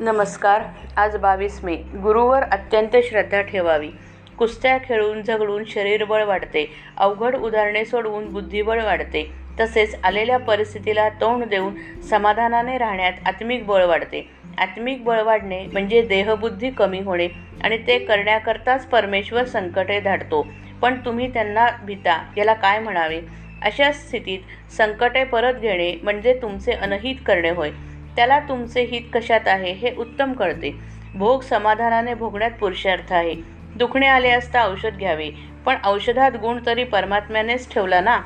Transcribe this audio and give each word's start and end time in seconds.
नमस्कार. 0.00 0.62
आज 0.96 1.16
बावीस 1.16 1.64
मे. 1.64 1.74
गुरुवर 1.76 2.42
अत्यंत 2.42 2.96
श्रद्धा 3.04 3.40
ठेवावी. 3.40 3.88
कुस्त्या 4.38 4.78
खेळून 4.78 5.22
झगडून 5.22 5.64
शरीरबळ 5.64 6.24
वाढते. 6.24 6.72
अवघड 6.96 7.36
उदाहरणे 7.36 7.84
सोडवून 7.84 8.32
बुद्धिबळ 8.32 8.84
वाढते. 8.84 9.30
तसेच 9.60 9.96
आलेल्या 10.04 10.38
परिस्थितीला 10.38 11.08
तोंड 11.08 11.44
देऊन 11.44 12.00
समाधानाने 12.00 12.78
राहण्यात 12.78 13.12
आत्मिक 13.26 13.66
बळ 13.66 13.84
वाढते. 13.84 14.30
आत्मिक 14.58 15.04
बळ 15.04 15.22
वाढणे 15.22 15.66
म्हणजे 15.72 16.02
देहबुद्धी 16.02 16.70
कमी 16.70 17.00
होणे 17.00 17.28
आणि 17.64 17.78
ते 17.86 17.98
करण्याकरताच 17.98 18.86
परमेश्वर 18.86 19.44
संकटे 19.44 20.00
धाडतो. 20.00 20.46
पण 20.82 20.94
तुम्ही 21.04 21.32
त्यांना 21.32 21.66
भीता 21.82 22.32
याला 22.36 22.54
काय 22.54 22.78
म्हणावे? 22.78 23.20
अशा 23.62 23.92
स्थितीत 23.92 24.72
संकटे 24.72 25.24
परत 25.24 25.54
घेणे 25.54 25.94
म्हणजे 26.02 26.38
तुमचे 26.42 26.72
अनहित 26.72 27.16
करणे 27.26 27.50
होय. 27.50 27.70
त्याला 28.20 28.38
तुमचे 28.38 28.82
हित 28.82 29.02
कशात 29.12 29.46
आहे 29.46 29.70
हे 29.72 29.90
उत्तम 29.98 30.32
कळते. 30.32 30.70
भोग 31.14 31.42
समाधानाने 31.42 32.14
भोगण्यात 32.14 32.50
पुरुषार्थ 32.50 33.12
आहे. 33.12 33.34
दुखणे 33.74 34.06
आले 34.06 34.30
असता 34.30 34.64
औषध 34.64 34.96
घ्यावे. 34.98 35.30
पण 35.66 35.76
औषधात 35.84 36.32
गुण 36.32 36.58
तरी 36.66 36.84
परमात्म्यानेच 36.84 37.66
ठेवला 37.74 38.00
ना? 38.00 38.18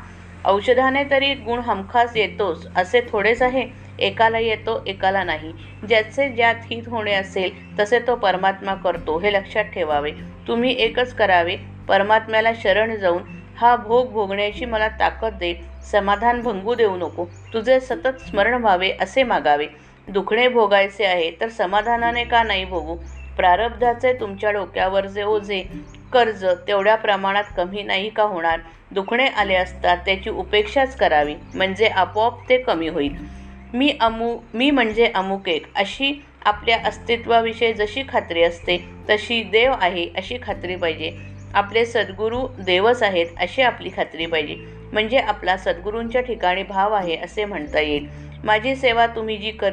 औषधाने 0.45 1.05
तरी 1.11 1.33
गुण 1.35 1.59
हमखास 1.59 2.17
येतोच 2.17 2.67
असे 2.77 3.01
थोडेच 3.13 3.43
आहे. 3.43 3.65
एकाला 3.99 4.39
येतो 4.39 4.83
एकाला 4.87 5.23
नाही. 5.25 5.53
ज्याचे 5.89 6.29
ज्यात 6.29 6.67
हित 6.71 6.89
होणे 6.89 7.15
असेल 7.15 7.79
तसे 7.79 7.99
तो 7.99 8.15
परमात्मा 8.17 8.75
करतो 8.75 9.19
हे 9.19 9.33
लक्षात 9.33 9.65
ठेवावे. 9.65 10.11
तुम्ही 10.49 10.75
एकच 10.79 11.15
करावे. 11.15 11.57
परमात्म्याला 11.89 12.51
शरण 12.63 12.97
जाऊन 12.97 13.23
हा 13.57 13.75
भोग 13.77 14.11
भोगण्याची 14.13 14.65
मला 14.65 14.89
ताकद 15.01 15.35
दे 15.39 15.55
समाधान 15.93 16.41
भंगू 16.43 16.75
देऊ 16.75 16.97
नको. 16.97 17.25
तुझे 17.53 17.79
सतत 17.81 18.21
स्मरण 18.21 18.55
व्हावे 18.55 18.91
असे 19.01 19.23
मागावे. 19.23 19.67
दुखणे 20.09 20.49
भोगायचे 20.49 21.05
आहे 21.05 21.31
तर 21.41 21.49
समाधानाने 21.49 22.25
का 22.25 22.43
नाही 22.43 22.65
भोगू? 22.65 22.97
प्रारब्धाचे 23.37 24.13
तुमच्या 24.13 24.51
डोक्यावर 24.51 25.07
जे 25.07 25.23
ओझे 25.23 25.63
कर्ज 26.13 26.45
तेवढ्या 26.69 26.97
प्रमाणात 26.97 27.45
कमी 27.57 27.83
नाही 27.83 28.09
का 28.09 28.23
होणार? 28.23 28.59
दुखणे 28.91 29.27
आले 29.27 29.55
असता 29.55 29.95
त्याची 29.97 30.31
उपेक्षाच 30.31 30.97
करावी 30.97 31.35
म्हणजे 31.55 31.87
आपोआप 31.87 32.49
ते 32.49 32.59
कमी 32.59 32.89
होईल. 32.89 33.15
मी 33.75 33.91
अमु 34.01 34.37
मी 34.55 34.71
म्हणजे 34.71 35.07
अमुक 35.15 35.49
एक. 35.49 35.67
अशी 35.77 36.13
आपल्या 36.45 36.79
अस्तित्वाविषयी 36.85 37.73
जशी 37.73 38.03
खात्री 38.09 38.43
असते 38.43 38.77
तशी 39.11 39.43
देव 39.43 39.73
आहे 39.81 40.09
अशी 40.17 40.39
खात्री 40.43 40.77
पाहिजे. 40.77 41.11
आपले 41.55 41.85
सद्गुरू 41.87 42.47
देवच 42.59 43.03
आहेत 43.03 43.27
अशी 43.41 43.63
आपली 43.63 43.91
खात्री 43.97 44.27
पाहिजे. 44.27 44.57
म्हणजे 44.93 45.19
आपला 45.19 45.57
सद्गुरूंच्या 45.57 46.21
ठिकाणी 46.21 46.63
भाव 46.63 46.93
आहे 46.93 47.17
असे 47.17 47.45
म्हणता 47.45 47.81
येईल. 47.81 48.09
माझी 48.45 48.77
सेवा 48.77 49.07
तुम्ही 49.07 49.37
जी 49.37 49.51
कर 49.51 49.71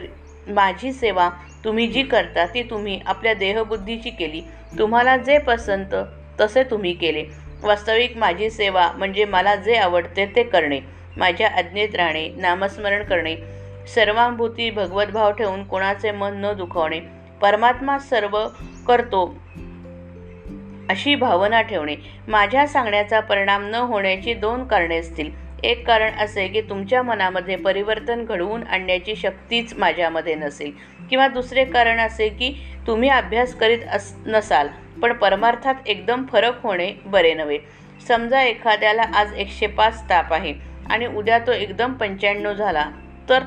माझी 0.47 0.93
सेवा 0.93 1.29
तुम्ही 1.63 1.87
जी 1.87 2.03
करता 2.03 2.45
ती 2.45 2.63
तुम्ही 2.63 2.99
आपल्या 3.05 3.33
देहबुद्धीची 3.33 4.09
केली. 4.09 4.41
तुम्हाला 4.79 5.17
जे 5.17 5.37
पसंत 5.37 5.95
तसे 6.41 6.63
तुम्ही 6.63 6.93
केले. 6.93 7.23
वास्तविक 7.63 8.17
माझी 8.17 8.49
सेवा 8.49 8.91
म्हणजे 8.95 9.25
मला 9.25 9.55
जे 9.55 9.75
आवडते 9.75 10.25
ते 10.35 10.43
करणे. 10.43 10.79
माझ्या 11.17 11.49
आज्ञेत 11.57 11.95
राहणे 11.95 12.29
नामस्मरण 12.37 13.03
करणे. 13.03 13.35
सर्वांभूती 13.95 14.69
भगवतभाव 14.69 15.31
ठेवून 15.31 15.63
कोणाचे 15.63 16.11
मन 16.11 16.33
न 16.35 16.53
दुखवणे. 16.53 16.99
परमात्मा 17.41 17.99
सर्व 17.99 18.47
करतो 18.87 19.35
अशी 20.91 21.13
भावना 21.15 21.61
ठेवणे. 21.61 21.95
माझ्या 22.27 22.65
सांगण्याचा 22.67 23.19
परिणाम 23.19 23.65
न 23.65 23.75
होण्याची 23.75 24.33
दोन 24.33 24.63
कारणे 24.63 24.97
असतील. 24.97 25.29
एक 25.63 25.85
कारण 25.87 26.13
असे 26.19 26.47
की 26.47 26.61
तुमच्या 26.61 27.01
मनामध्ये 27.03 27.55
परिवर्तन 27.55 28.23
घडवून 28.25 28.63
आणण्याची 28.63 29.15
शक्तीच 29.15 29.73
माझ्यामध्ये 29.77 30.35
नसेल. 30.35 30.71
किंवा 31.09 31.27
दुसरे 31.27 31.65
कारण 31.65 31.99
असे 31.99 32.27
की 32.29 32.51
तुम्ही 32.87 33.09
अभ्यास 33.09 33.55
करीत 33.55 33.79
अस 33.91 34.13
नसाल 34.25 34.67
पण 35.01 35.13
परमार्थात 35.13 35.87
एकदम 35.87 36.25
फरक 36.25 36.61
होणे 36.63 36.91
बरे 37.05 37.33
नव्हे. 37.33 37.57
समजा 38.07 38.41
एखाद्याला 38.41 39.03
आज 39.15 39.33
एकशे 39.33 39.67
पाच 39.67 40.03
ताप 40.09 40.33
आहे 40.33 40.53
आणि 40.89 41.05
उद्या 41.07 41.39
तो 41.39 41.51
एकदम 41.51 41.93
पंच्याण्णव 41.93 42.53
झाला 42.53 42.89
तर 43.29 43.43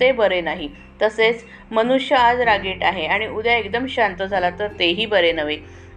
ते 0.00 0.12
बरे 0.12 0.40
नाही. 0.40 0.68
तसेच 1.02 1.44
मनुष्य 1.70 2.16
आज 2.16 2.40
रागीट 2.40 2.82
आहे 2.84 3.06
आणि 3.06 3.26
उद्या 3.26 3.56
एकदम 3.56 3.86
शांत 3.86 4.22
झाला 4.22 4.50
तर 4.58 4.66
तेही 4.78 5.06
बरे 5.06 5.32
नव्हे. 5.32 5.56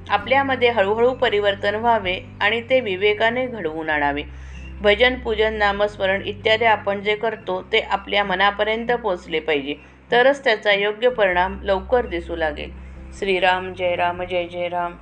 आपल्यामध्ये 0.09 0.69
हळूहळू 0.69 1.13
परिवर्तन 1.13 1.75
व्हावे 1.75 2.19
आणि 2.41 2.61
ते 2.61 2.79
विवेकाने 2.79 3.45
घडवून 3.47 3.89
आणावे. 3.89 4.23
भजन 4.81 5.15
पूजन 5.15 5.53
नामस्मरण 5.53 6.21
इत्यादी 6.21 6.65
आपण 6.65 7.01
जे 7.01 7.15
करतो 7.15 7.61
ते 7.71 7.79
आपल्या 7.79 8.23
मनापर्यंत 8.23 8.91
पोचले 8.91 9.39
पाहिजे. 9.39 9.75
तरच 10.11 10.43
त्याचा 10.43 10.71
योग्य 10.71 11.09
परिणाम 11.09 11.57
लवकर 11.63 12.05
दिसू 12.05 12.35
लागेल. 12.35 12.69
श्रीराम 13.19 13.73
जय 13.73 13.95
राम 13.95 14.23
जय 14.23 14.47
जय 14.47 14.67
राम. 14.67 14.93